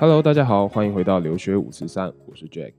[0.00, 2.72] Hello，大家好，欢迎回到留学五四三，我是 Jack。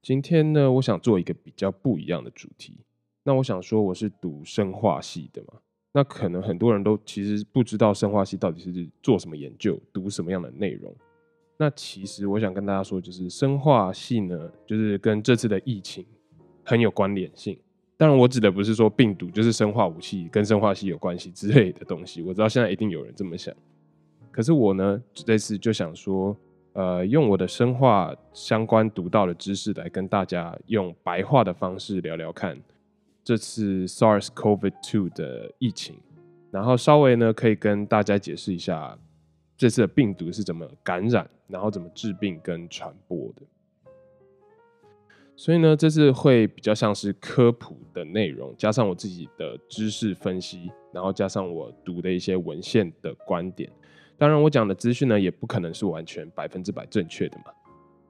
[0.00, 2.80] 今天呢，我想做一个比较不一样的主题。
[3.24, 5.60] 那我想说，我是读生化系的嘛，
[5.92, 10.96] 那可能很多人都其实不知道生化系到底是做什么研究，读什么样的内容。
[11.56, 16.04] 那其实我想跟大家说，就是生化系呢，就是跟这次的疫情
[16.64, 17.58] 很有关联性。
[17.96, 22.22] 当然，我指的不是说病毒就是生化武器跟生化系有关系之类的东西。
[22.22, 23.54] 我知道现在一定有人这么想，
[24.30, 26.36] 可是我呢，这次就想说。
[26.78, 32.54] 呃，用我的生化相关读到的知识来跟大家用白话的方式聊聊看
[33.24, 35.96] 这次 SARS-CoV-2 的疫情，
[36.50, 38.94] 然后稍微呢可以跟大家解释一下
[39.56, 43.42] 这次的病毒是怎么感染，然后怎么治病跟传播的。
[45.38, 53.70] 所以呢，这次会比较像是科普的内容，加上我自己的知识分析，然后加上我读的一些文献的观点。
[54.16, 57.44] 当然，我讲的资讯呢，也不可能是完全百分之百正确的嘛。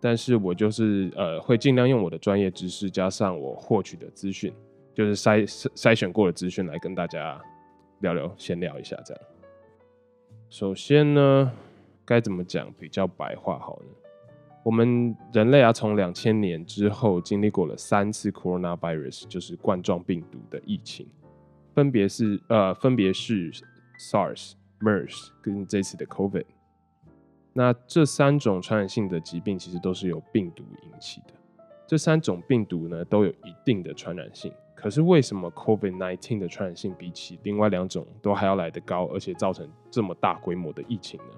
[0.01, 4.53] 但是我就是呃，会尽量用我的专业知识，加上我获取的资讯，
[4.95, 5.45] 就是筛
[5.75, 7.43] 筛选过的资讯来跟大家
[8.01, 9.23] 聊聊、闲聊一下这样。
[10.49, 11.53] 首先呢，
[12.05, 13.89] 该怎么讲比较白话好呢？
[14.65, 21.07] 我们人类啊，从两千年之后经历过了三次 coronavirus，就是冠状病毒的疫情，
[21.75, 23.51] 分别是呃，分别是
[23.99, 24.55] SARS。
[24.79, 26.45] MERS 跟这次的 COVID，
[27.55, 31.33] 那这三种传染性的疾病其实都是由病毒引起的。
[31.87, 41.33] 这三种病毒呢都有一定的传染性，可是为什么 COVID-19 的传染性比起另外两种都还要来得高，而且造成这么大规模的疫情呢？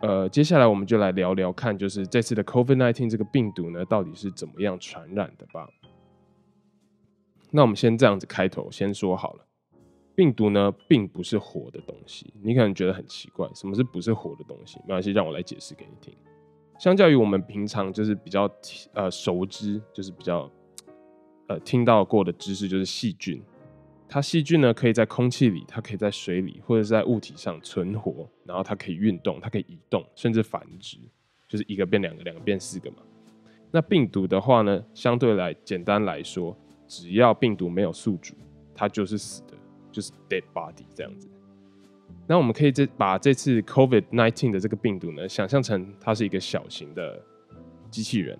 [0.00, 5.68] 呃，接下来我们就来聊聊看，就是这次的 COVID-19 这个病毒呢到底是怎么样传染的吧。
[7.50, 9.46] 那我们先这样子开头，先说好了。
[10.14, 12.34] 病毒呢，并不是活的东西。
[12.42, 14.78] 你可能觉得很奇怪，什么是不是活的东西？
[14.80, 16.14] 没关系，让我来解释给你听。
[16.78, 18.50] 相较于我们平常就是比较
[18.94, 20.50] 呃熟知，就是比较
[21.60, 23.42] 听到过的知识，就是细菌。
[24.08, 30.98] 它细菌呢，可以在空气里，它可以在水里，或者是在物体上存活，然后它可以运动，它可以移动，甚至繁殖，
[31.48, 32.98] 就是一个变两个，两个变四个嘛。
[33.70, 38.34] 那病毒的话呢，相对来简单来说，只要病毒没有宿主，
[38.74, 39.54] 它就是死的。
[39.94, 41.28] 就是 dead body 这样子，
[42.26, 47.22] 那我们可以这把这次 COVID nineteen 的这个病毒呢，想象成它是一个小型的
[47.90, 48.38] 机器人。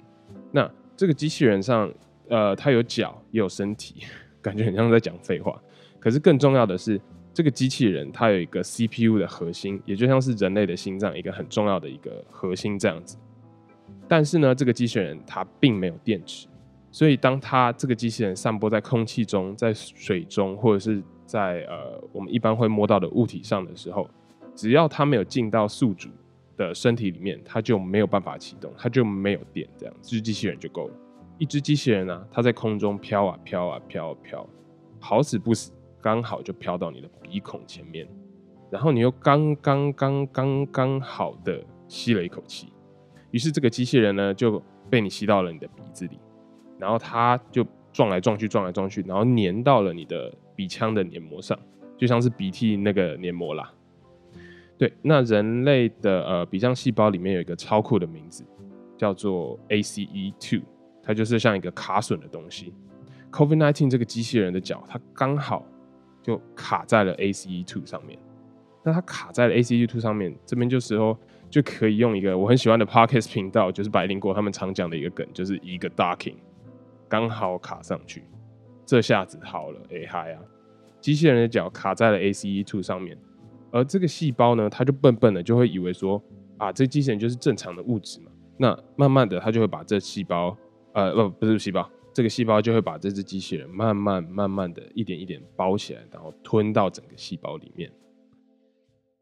[0.51, 1.93] 那这个机器人上，
[2.33, 3.97] 呃，它有脚也有身体，
[4.41, 5.61] 感觉很像在讲废话。
[6.01, 6.99] 可是更重要的是，
[7.35, 13.19] 这个机器人它有一个 CPU 的核心，也就像是人类的心脏一个很重要的一个核心这样子。
[14.09, 16.49] 但是呢，这个机器人它并没有电池，
[16.91, 24.09] 所以当它这个机器人散播在空气中、在水中，或者是在呃，我们一般会摸到的物体上的时候，
[24.55, 26.09] 只要它没有进到宿主
[26.57, 30.95] 的身体里面，它就没有办法启动，它就没有电，这样，这只机器人就够了。
[31.43, 34.49] 一只机器人呢，它在空中飘啊飘啊飘啊飘，
[35.01, 38.07] 好死不死，刚好就飘到你的鼻孔前面，
[38.71, 42.73] 然后你又刚刚刚刚刚好的吸了一口气，
[43.33, 46.21] 于是这个机器人呢就被你吸到了你的鼻子里，
[46.79, 50.33] 然后它就撞来撞去，撞来撞去，然后粘到了你的。
[50.55, 51.59] 鼻腔的黏膜上，
[51.97, 53.73] 就像是鼻涕那个黏膜啦。
[54.77, 58.45] 对，那人类的呃鼻腔细胞里面有一个超酷的名字，
[58.99, 60.63] 叫做 ACE2，
[61.03, 62.73] 它就是像一个卡榫的东西。
[63.31, 65.67] COVID-19 这个机器人的脚，它刚好
[66.23, 68.19] 就卡在了 ACE2 上面。
[68.85, 71.17] 那它卡在了 ACE2 上面，这边就时候
[71.49, 76.35] 就可以用一个我很喜欢的 Podcast 频道，就是百灵果他们常讲的一个梗，就是一个 docking，
[77.09, 78.25] 刚好卡上去。
[78.85, 80.41] 这下子好了，哎嗨啊！
[81.01, 83.17] 机器人的脚卡在了 ACE2 上面，
[83.71, 86.23] 而这个细胞呢，它就笨笨的就会以为说
[86.59, 88.33] 啊，这机器人就是正常的物质嘛。
[88.59, 90.57] 那慢慢的，它就会把这细胞，
[90.93, 97.91] 呃，不，不是细胞，这个细胞就会把这只机器人慢慢慢慢的一点一点包起来，然后吞到整个细胞里面。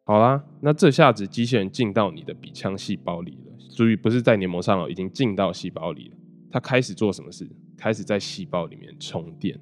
[0.04, 6.16] 好啦，那这下子机器人进到你的鼻腔细胞里了，注意不是在黏膜上了，已经进到细胞里了。
[6.50, 7.48] 它开始做什么事？
[7.76, 9.58] 开始在细胞里面充电，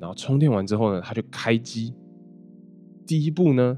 [0.00, 1.92] 然后充电完之后呢，它就开机。
[3.04, 3.76] 第一步呢，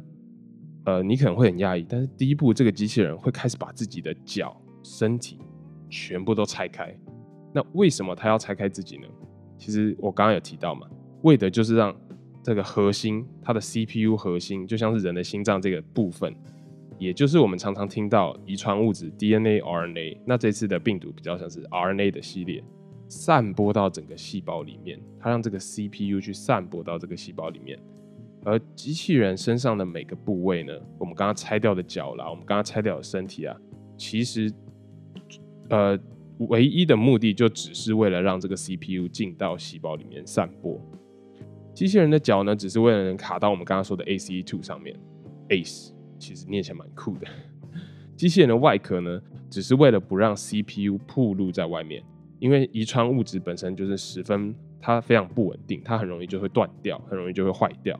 [0.84, 5.38] 呃，你可能会很压抑，但是第一步，这个机器人会开始把自己的脚、身体
[5.88, 6.94] 全部都拆开。
[7.54, 9.06] 那为什么它要拆开自己呢？
[9.56, 10.88] 其实我刚刚有提到嘛，
[11.22, 11.94] 为的就是让
[12.42, 16.34] 这个核心，它的 CPU 核心，就像是人的心脏这个部分，
[16.98, 20.18] 也就是我们常常听到遗传物质 DNA、RNA。
[20.26, 22.62] 那这次的病毒比较像是 RNA 的系列，
[23.08, 27.78] 散播到整个细胞里面，它让这个 CPU 去散播到这个细胞里面。
[28.44, 33.56] 而机器人身上的每个部位呢，我们刚刚拆掉的脚啦，我们刚刚拆掉的身体啊，
[33.96, 34.52] 其实，
[35.70, 35.98] 呃，
[36.38, 40.80] 唯一的目的就只是为了让这个 CPU 进到细胞里面散播。
[41.72, 44.96] 机器人的脚呢，只是为了能卡到我们刚刚说的 ACE2 上面
[45.48, 47.26] ，ACE 其实念起来蛮酷的。
[48.16, 49.20] 机器人的外壳呢，
[49.50, 52.02] 只是为了不让 CPU 暴露在外面，
[52.38, 57.98] 因为遗传物质本身就是十分，它非常不稳定，它很容易就会断掉，很容易就会坏掉。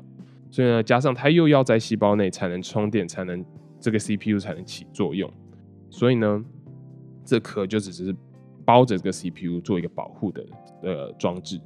[0.51, 3.45] 所以呢，加上它又要在细胞内才能充电，才能
[3.81, 5.29] 这个 CPU 才能起作用，
[5.91, 6.45] 所以呢，
[7.25, 8.15] 这壳就只是
[8.65, 10.47] 包着这个 CPU 做一个保护的
[10.83, 11.61] 呃装置。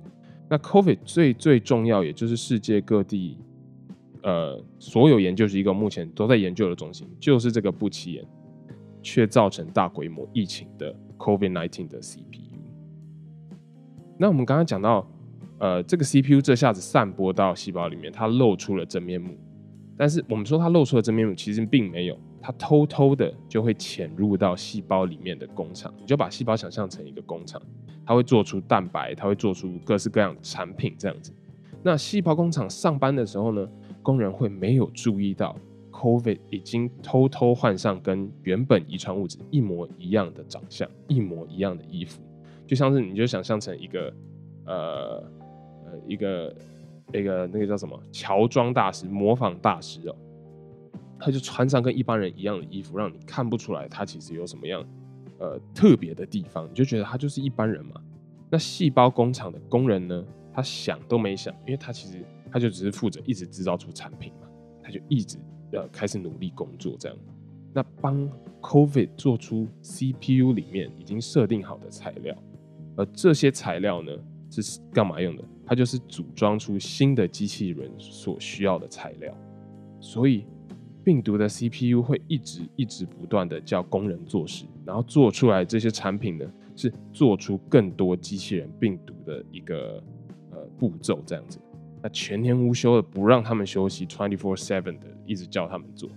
[0.49, 3.37] 那 COVID 最最重要，也就是世界各地
[4.23, 8.27] 呃所有研究机构目前都在研究的中心，就是这个不起眼
[9.03, 12.57] 却造成大规模疫情的 COVID-19 的 CPU。
[14.19, 15.07] 那我们刚刚讲到。
[15.61, 19.37] 呃，这个 CPU 这下子散播到细胞里面，它露出了真面目。
[19.97, 25.93] 但是我们说它露出了真面目，其实并没有，它偷偷的就会潜入到细胞里面的工厂。
[25.99, 27.61] 你就把细胞想象成一个工厂，
[28.07, 31.33] 它会做出蛋白，它会做出各式各样的产品这样子。
[31.83, 33.69] 那细胞工厂上班的时候呢，
[34.03, 35.57] 工人会没有注意到
[35.93, 42.23] COVID 已经偷偷换上跟原本遗传物质一模一样的长相，一模一样的衣服，
[42.67, 44.13] 就像是你就想象成一个
[44.67, 45.25] 呃。
[45.91, 46.55] 呃，一个
[47.11, 50.15] 那个那个叫什么乔装大师、模仿大师哦，
[51.19, 54.85] 他就穿上跟一般人一样的衣服，让你看不出来他其实有什么样
[55.39, 58.01] 呃特别的地方，你就觉得他就是一般人嘛。
[58.51, 64.49] 那细胞工厂的工人呢，他想都没想，因为他其实他就只是负责一直制造出产品嘛，
[64.83, 65.39] 他就一直
[65.73, 67.19] 呃开始努力工作这样。
[67.75, 68.29] 那帮
[68.61, 72.37] COVID 做出 CPU 里面已经设定好的材料，
[72.97, 74.13] 而这些材料呢？
[74.51, 75.45] 是干嘛用的？
[75.67, 79.37] 它就是组装出新的机器人所需要的材料。
[80.01, 80.47] 所以，
[81.09, 86.45] 病毒的 CPU 会一直一直不断的叫工人做事，然后做出来这些产品呢，
[86.77, 90.05] 是做出更多机器人病毒的一个
[90.51, 91.59] 呃步骤这样子。
[92.03, 96.11] 那全年无休的不让他们休息，twenty four seven 的一直叫他们做。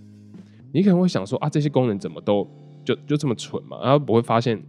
[0.74, 2.46] 你可能会想说啊，这些工人怎么都
[2.84, 3.82] 就就这么蠢嘛？
[3.82, 4.62] 然后不会发现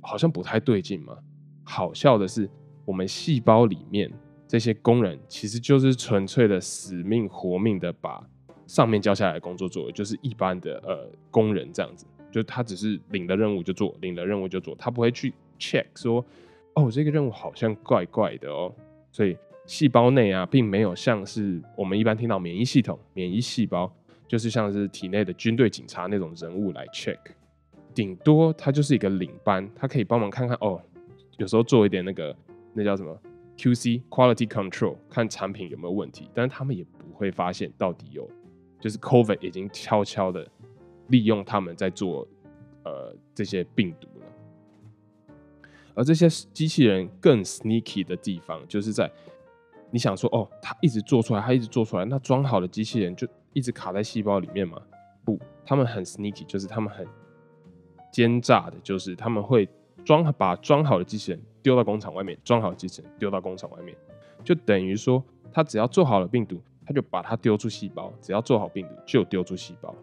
[0.00, 1.18] 好像不太对劲嘛？
[1.64, 2.48] 好笑的是，
[2.86, 4.10] 我们细胞里面
[4.48, 8.26] 这些工人其实就是纯粹的死命活命的把
[8.72, 16.24] 上面交下来的工作做，就是一般的呃工人这样子，就他只是领了任务就做，领了任务就做，他不会去 check 说
[16.72, 18.74] 哦这个任务好像怪怪的哦。
[19.10, 19.36] 所以
[19.66, 23.92] 细胞内啊，并没有像是我们一般听到免疫系统、免疫细胞，
[24.26, 27.18] 就是像是体内的军队警察那种人物来 check，
[27.94, 30.80] 顶多他就是一个领班，他可以帮忙看看哦。
[31.36, 32.34] 有时候做一点那个，
[32.72, 33.14] 那叫什么
[33.58, 38.26] QC quality control，看产品有没有问题，但是他们也不会发现到底有，
[38.82, 40.46] 就是 COVID 已经悄悄的
[41.06, 42.26] 利用他们在做
[42.84, 44.26] 呃这些病毒了。
[45.94, 49.08] 而这些机器人更 sneaky 的地方，就是在
[49.90, 54.82] 你想说哦，它一直做出来，它一直做出来，那装好的机器人就一直卡在细胞里面吗？
[55.24, 57.06] 不，他们很 sneaky，就是他们很
[58.10, 59.68] 奸诈的，就是他们会。
[60.04, 63.96] 装把装好的机器人丢到工厂外面，装好机器人丢到工厂外面，
[64.42, 68.12] 就等于说，他只要做好了病毒，他就把它丢出细胞。
[68.20, 69.94] 只要做好病毒，就丢出细胞，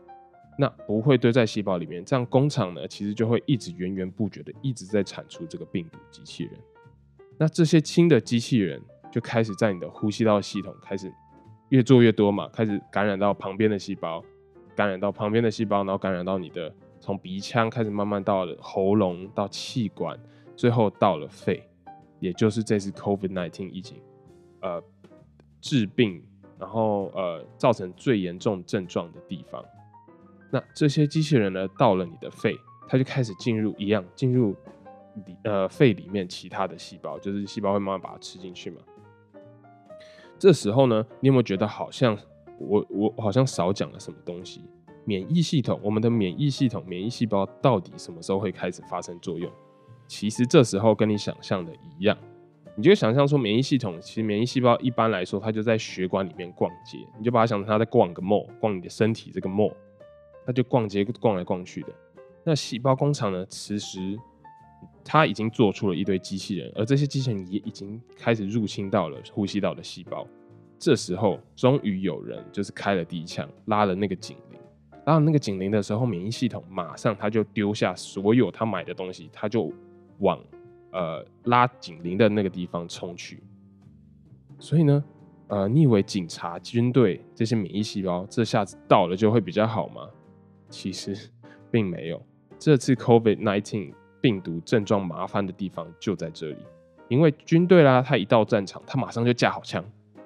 [0.57, 2.03] 那不会堆在细胞里面。
[2.03, 6.53] 这样工厂呢，其实就会一直源源不绝的一直在产出这个病毒机器人。
[7.37, 8.81] 那这些新的机器人
[9.11, 11.11] 就开始在你的呼吸道系统开始
[11.69, 14.23] 越做越多嘛，开始感染到旁边的细胞，
[14.75, 16.73] 感染到旁边的细胞，然后感染到你的。
[17.01, 20.19] 从鼻腔开始，慢慢到了喉咙，到气管，
[20.53, 21.63] 最后到了肺，
[22.19, 24.01] 也就是这次 COVID-19 疫情，
[24.59, 24.83] 呃，
[25.61, 26.21] 治病，
[26.59, 29.63] 然后呃，造成最严重症状的地方。
[30.51, 32.55] 那这些机器人呢，到了你的肺，
[32.87, 34.55] 它就开始进入一样，进入
[35.25, 38.81] 里呃肺里面其他的细胞，就是细胞会慢慢把它吃进去嘛。
[40.37, 42.17] 这时候呢，你有没有觉得好像
[42.59, 44.63] 我我好像少讲了什么东西？
[45.05, 49.51] 免疫系统，我们的免疫系统，免疫细胞到底什么时候会开始发生作用？
[50.07, 52.17] 其实这时候跟你想象的一样，
[52.79, 59.73] 你就想象说，免疫系统其实免疫细胞一般来说，它就在血管里面逛街，你就把它想成它在逛个 mall，逛你的身体这个 mall，
[60.45, 61.89] 它就逛街逛来逛去的。
[62.41, 64.17] 那细胞工厂呢，其实
[65.03, 70.25] 它已经做出了一堆机器人，而这些机器人也已经开始入侵到了呼吸道的细胞。
[70.77, 74.59] 这时候，终于有人就是开了第一枪，拉了那个警铃。
[75.05, 79.69] 拉了那个警铃的时候，免疫系统马上他就丢下所有他买的东西，他就
[80.19, 80.41] 往
[80.91, 83.43] 呃拉警铃的那个地方冲去。
[84.57, 85.03] 所以呢，
[85.47, 90.07] 呃，你以为警察、军队这些免疫细胞这下子到了就会比较好吗？
[90.69, 91.29] 其实
[91.71, 92.21] 并没有。
[92.57, 96.57] 这次 COVID-19 病毒症状麻烦的地方就在这里，
[97.07, 99.81] 因为军队啦，他一到战场，他马上就架好枪，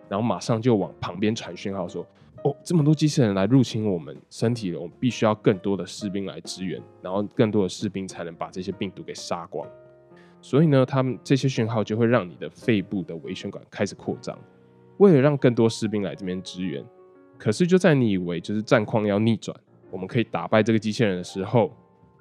[0.09, 2.03] 然后马上就往旁边传讯号说
[2.43, 9.67] ：“哦，这么多机器人来入侵我们身体了，我们必须要更多的士兵来支援，然后更多的士兵才能把这些病毒给杀光。”
[10.43, 14.37] 所以呢，他们这些讯号就会让你的肺部的微血管开始扩张，
[14.97, 16.85] 为了让更多士兵来这边支援。
[17.37, 19.57] 可是就在你以为就是战况要逆转，
[19.89, 21.71] 我们可以打败这个机器人的时候，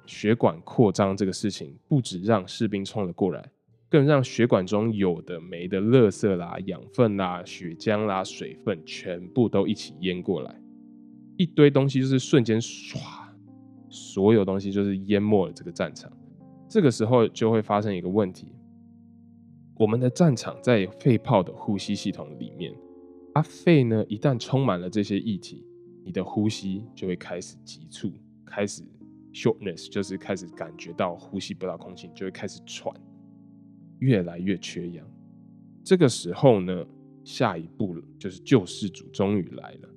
[0.05, 3.43] 血管扩张这个事情不止让士兵冲了过来，
[3.89, 10.55] 更让血管中有的没的垃圾啦、养分啦、血浆啦、水分全部都一起淹过来，
[11.35, 12.99] 一堆东西就是瞬间唰，
[13.89, 16.09] 所有东西就是淹没了这个战场。
[16.73, 18.47] 这个时候就会发生一个问题，
[19.75, 22.73] 我们的战场在肺泡的呼吸系统里面，
[23.35, 25.63] 啊，肺呢一旦充满了这些液体，
[26.03, 28.11] 你的呼吸就会开始急促，
[28.43, 28.81] 开始
[29.31, 32.91] shortness，就是开始感觉到呼吸不到空气，就会开始喘，
[33.99, 35.05] 越来越缺氧。
[35.83, 36.83] 这个时候呢，
[37.23, 39.89] 下一步就是救世主终于来了。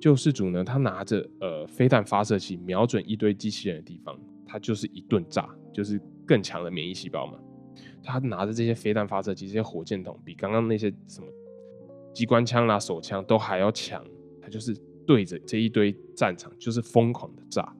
[0.00, 6.00] 救世主呢，他拿着呃飞弹发射器，瞄准一堆机器人的地方，他就是一顿炸，就是。
[6.32, 7.38] 更强的免疫细胞嘛，
[8.02, 11.26] 他拿着这些飞弹发射器、这些火箭筒，比刚刚那些什么
[12.14, 14.02] 机关枪啦、手枪都还要强。
[14.40, 14.74] 他就是
[15.06, 17.76] 对着这一堆战场，就是疯狂的炸。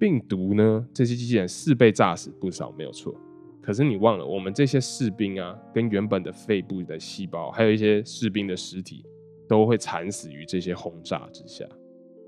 [0.00, 3.14] 病毒呢，这些机器人是被炸死不少，没有错。
[3.60, 9.04] 可是你忘了，我们这些士兵啊，跟原本的肺部的细胞，还有一些士兵的尸体，
[9.46, 11.66] 都会惨死于这些轰炸之下。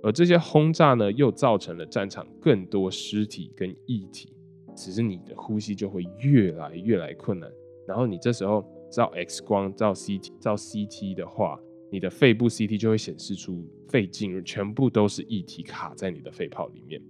[0.03, 4.35] 而这些轰炸呢，又造成了战场更多尸体跟异体。
[4.79, 7.51] 只是你的呼吸就会越来越来困难，
[7.87, 11.59] 然后你这时候照 X 光、照 CT、照 CT 的话，
[11.91, 17.03] 你的肺部 CT 就会显示出肺进全部都是液体卡在你的肺泡里面，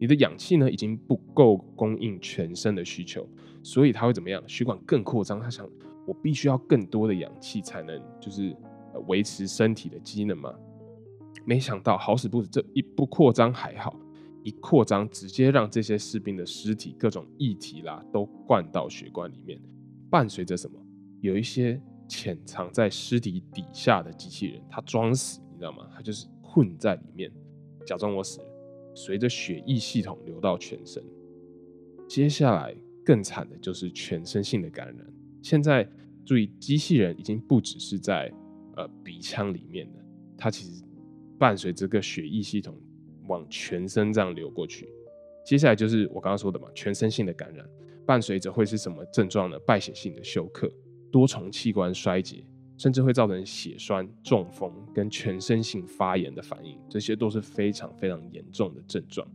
[0.00, 3.26] 你的氧气呢已经不够供应全身的需求，
[3.62, 4.42] 所以它会怎么样？
[4.48, 5.68] 血管更扩张，它想
[6.04, 8.54] 我必须要更多的氧气才能就是
[9.06, 10.52] 维持身体的机能嘛？
[11.44, 13.94] 没想到好死不死，这一不扩张还好。
[14.48, 19.60] 一扩张，直接让这些士兵的尸体、各种液体啦，都灌到血管里面。
[20.10, 20.80] 伴随着什么？
[21.20, 21.78] 有一些
[22.08, 25.86] 潜藏在尸体底下的机器人，他装死，你知道吗？
[25.94, 27.30] 他就是混在里面，
[27.86, 28.46] 假装我死了。
[28.94, 31.04] 随着血液系统流到全身，
[32.08, 32.74] 接下来
[33.04, 35.06] 更惨的就是全身性的感染。
[35.42, 35.86] 现在
[36.24, 38.32] 注意，机器人已经不只是在
[38.76, 40.04] 呃鼻腔里面的，
[40.38, 40.82] 它其实
[41.38, 42.74] 伴随这个血液系统。
[43.28, 44.88] 往全身这样流过去，
[45.44, 47.64] 接下来就是我刚刚说的嘛，全身性的感染，
[48.04, 49.58] 伴随着会是什么症状呢？
[49.60, 50.70] 败血性的休克、
[51.12, 52.44] 多重器官衰竭，
[52.76, 59.26] 甚至会造成血栓、中风跟全身性发炎的反应，这些都是非常非常严重的症状。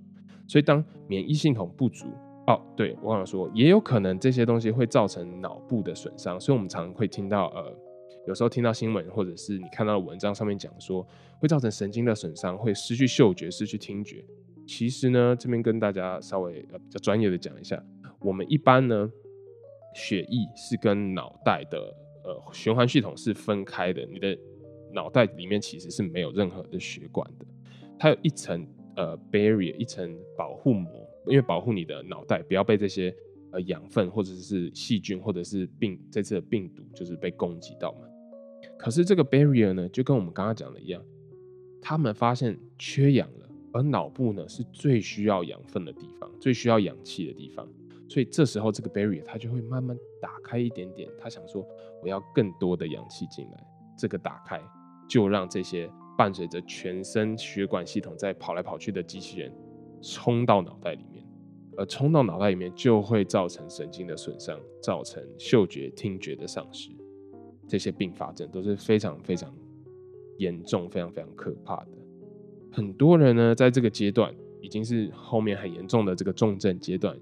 [0.48, 2.08] 所以当免疫系统不足，
[2.48, 7.74] 哦，对我刚刚说，也有可能这些东西会造成脑部的损伤，所以我们常常会听到呃。
[8.25, 11.06] 有时候听到新闻，或者是你看到的文章上面讲说，
[11.39, 14.24] 会造成神经的损伤，会失去嗅觉，失去听觉。
[14.65, 17.84] 其实呢，这边跟大家稍微呃比较专业的讲一下，
[18.22, 19.12] 我们一般呢，
[19.94, 21.77] 血液是跟脑袋的
[22.24, 24.38] 呃循环系统是分开的，你的
[24.94, 27.46] 脑袋里面其实是没有任何的血管的，
[28.00, 28.65] 它有一层
[28.96, 30.89] 呃 barrier，一层保护膜，
[31.27, 33.13] 因为保护你的脑袋不要被这些
[33.51, 38.08] 呃养分或者是细菌或者是病这次的病毒就是被攻击到嘛。
[38.84, 41.02] 可是这个 barrier 呢，就跟我们刚刚讲的一样，
[41.82, 47.66] 他们发现缺氧了，而脑部呢是最需要养分的地方，最需要氧气的地方，
[48.10, 51.66] 所以这时候这个 barrier 它就会慢慢打开一点点，他想说
[52.02, 53.66] 我要更多的氧气进来，
[53.98, 54.62] 这个打开
[55.08, 59.50] 就让这些伴随着全身血管系统在跑来跑去的机器人
[60.02, 61.25] 冲到脑袋里面，
[61.78, 66.90] 而冲到脑袋里面就会造成神经的损伤，造成嗅觉、听觉的丧失。
[67.67, 69.53] 这些并发症都是非常非常
[70.38, 71.89] 严重、非常非常可怕的。
[72.72, 77.17] 很多人呢，在这个阶段已经是后面很严重的这个重症阶段。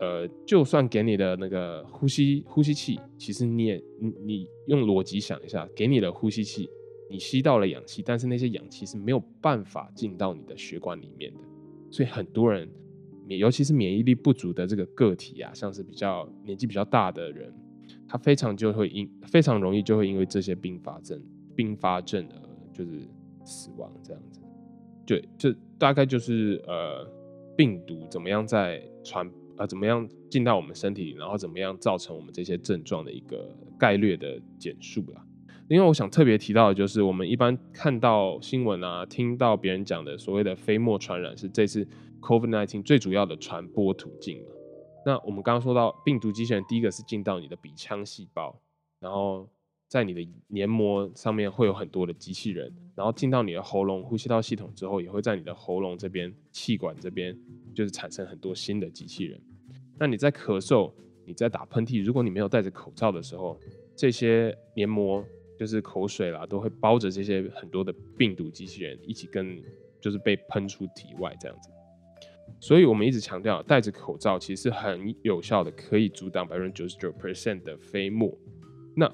[0.00, 6.68] 呃，就算给你的那个呼吸呼吸器，其实你也你你用逻辑想一下，给你的呼吸器，
[7.08, 11.40] 你吸到了氧气，但是那些氧气是没有办法进到你的血管里面的。
[11.88, 12.68] 所以很多人，
[13.28, 17.54] 尤其是免疫力不足的这个个体啊，像是比较年纪比较大的人。
[18.12, 21.18] 他非常就会因非常容易就会因为这些并发症
[21.56, 22.36] 并发症而
[22.70, 23.08] 就是
[23.42, 24.38] 死亡这样子。
[25.06, 27.10] 对，就大概就是呃，
[27.56, 29.26] 病毒怎么样在传
[29.56, 35.24] 啊，怎么样进到我们身体，然后怎么样造成我们这些症状的一个概略的简述啦。
[35.68, 41.88] 因为我想特别提到的就是，我们一般看到新闻啊，听到别人讲的所谓的飞沫传染是这次
[42.20, 44.50] COVID-19 最主要的传播途径嘛。
[45.04, 48.56] 那我们刚刚说到病毒机器人，第一个是进到你的鼻腔细胞，
[49.00, 49.48] 然后
[49.88, 57.36] 在你的黏膜上面会有很多的机器人，然后进到你的喉咙呼吸道系统之后，也会在你的喉咙这边气管这边
[57.74, 59.40] 就是产生很多新的机器人。
[59.98, 60.90] 那你在咳嗽、
[61.24, 63.58] 你在打喷嚏，如果你没有戴着口罩的时候，
[63.94, 65.24] 这些黏膜
[65.58, 69.62] 就是口水啦，都会包着这些很多的病毒机器人一起跟
[70.00, 71.68] 就是被喷出体外这样子。
[72.60, 78.32] 所以我们一直强调，戴着口罩其实很有效的，可以阻挡百分之九十九 percent 的飞沫。
[78.94, 79.10] 那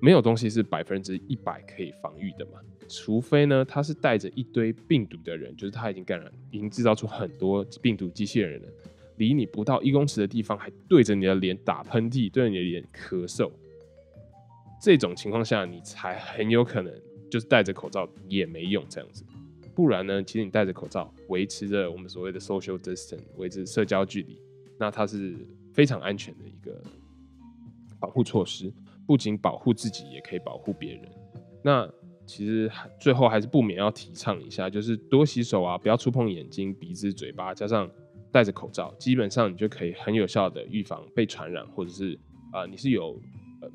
[0.00, 2.52] 没有东西是百分之一百可以防御的嘛？
[2.88, 8.68] 除非呢，他是带着一堆病毒的人，就是他已经感染，已经制造出很多病毒机器人了，
[9.16, 13.50] 离你不到一公尺的地方，还对着你的脸打喷嚏，对着你的脸咳嗽。
[14.82, 16.92] 这种情况下，你才很有可能
[17.30, 19.22] 就是戴着口罩也没用这样子。
[19.74, 20.22] 不然呢？
[20.22, 24.40] 其实你戴着口罩，维持着我们所谓的 social distance，维持社交距离，
[24.78, 25.34] 那它是
[25.72, 26.82] 非常安全的一个
[27.98, 28.72] 保护措施。
[29.06, 31.02] 不仅保护自己，也可以保护别人。
[31.64, 31.90] 那
[32.26, 37.90] 其实最后还是不免要提倡一下，就是多洗手啊，不要触碰眼睛、鼻子、嘴巴，加上
[38.30, 42.16] 戴着口罩，基本上你就可以很有效的预防被传染，或者是
[42.52, 43.20] 啊，你是有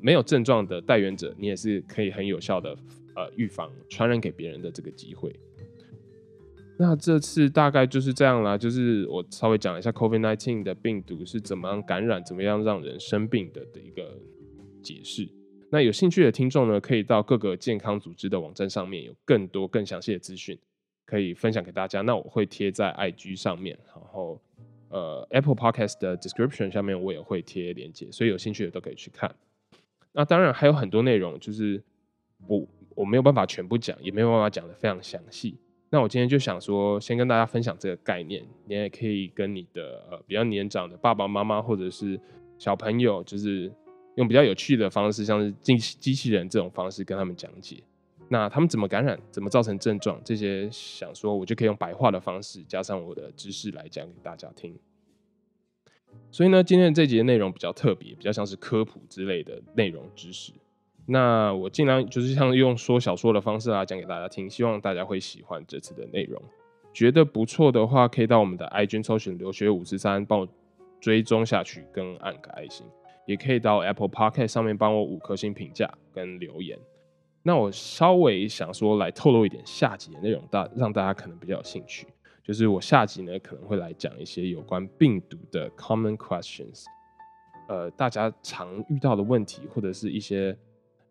[0.00, 2.74] 没有症状的带源者，你也是可以很有效的
[3.14, 5.38] 呃预防传染给别人的这个机会。
[6.78, 14.18] 那这次大概就是这样啦，就是我稍微讲一下 COVID-19 的病毒是怎么样感染，怎么样让人生病的的一个
[14.82, 15.26] 解释。
[15.70, 20.58] 那有兴趣的听众呢，可以到各个健康组织的网站上面，有更多更详细的资讯
[21.04, 22.02] 可以分享给大家。
[22.02, 24.40] 那我会贴在 IG 上面，然后
[24.90, 29.34] 呃 Apple Podcast 的 description 下面我也会贴链接，所以有兴趣的都可以去看。
[30.12, 31.82] 那当然还有很多内容，就是
[32.46, 35.56] 我我没有办法全部讲，也没有办法讲的非常详细。
[35.88, 42.20] 那我今天就想说，先跟大家分享这个概念，你也可以跟你的呃比较年长的爸爸妈妈或者是
[42.58, 43.72] 小朋友，就是
[44.16, 47.82] 用比较有趣的方式，像是机机器人这种方式跟他们讲解。
[48.28, 54.76] 那他们怎么感染，怎么造成症状，这些想说我就可以用白话的方式，加上我的知识来讲给大家听。
[56.32, 60.52] 所以呢，今天的这节内容比较特别，比较像是科普之类的内容知识。
[61.08, 66.42] 那我尽量就是像用说小说的方式来讲给大家听，希望大家会喜欢这次的内容。
[66.92, 70.48] 觉得不错的话，可以到我们的 IG 搜寻“留学五十三”，帮我
[70.98, 72.84] 追踪下去跟按个爱心。
[73.24, 76.78] 也可以到 Apple Podcast 上面帮我五颗星评价跟留言。
[77.42, 82.08] 那我稍微想说来透露一点下集的内容，大让大家可能比较有兴趣。
[82.42, 86.84] 就是我下集呢可能会来讲一些有关病毒的 common questions，
[87.68, 90.56] 呃，大家常遇到的问题或者是一些。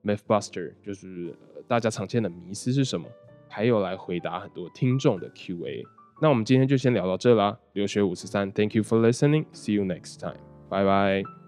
[0.06, 1.34] MythBuster 就是
[1.68, 3.08] 大家常见的迷思是什么？
[3.50, 5.84] 还有来回答很多听众的 Q&A。
[6.22, 7.58] 那我们今天就先聊到这啦。
[7.74, 9.46] 留学五十三，Thank you for listening.
[9.54, 10.38] See you next time.
[10.70, 10.84] Bye
[11.24, 11.45] bye.